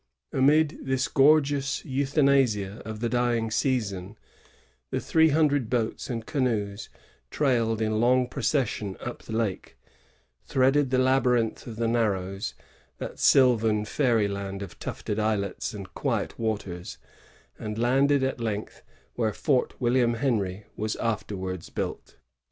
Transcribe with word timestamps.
Amid 0.33 0.79
this 0.81 1.07
gorgeous 1.07 1.85
euthanasia 1.85 2.81
of 2.83 3.01
the 3.01 3.07
dying 3.07 3.51
season, 3.51 4.17
the 4.89 4.99
three 4.99 5.29
hundred 5.29 5.69
boats 5.69 6.09
and 6.09 6.25
canoes 6.25 6.89
trailed 7.29 7.83
in 7.83 7.99
long 7.99 8.27
procession 8.27 8.97
up 8.99 9.21
the 9.21 9.33
lake, 9.35 9.77
threaded 10.43 10.89
the 10.89 10.97
labyrinth 10.97 11.67
of 11.67 11.75
the 11.75 11.87
Narrows,— 11.87 12.55
that 12.97 13.19
sylvan 13.19 13.85
fairy 13.85 14.27
land 14.27 14.63
of 14.63 14.79
tufted 14.79 15.19
islets 15.19 15.71
and 15.71 15.93
quiet 15.93 16.39
waters, 16.39 16.97
—and 17.59 17.77
landed 17.77 18.23
at 18.23 18.41
length 18.41 18.81
where 19.13 19.33
Fort 19.33 19.79
William 19.79 20.15
Henry 20.15 20.65
was 20.75 20.95
afterwards 20.95 21.69
built. 21.69 22.17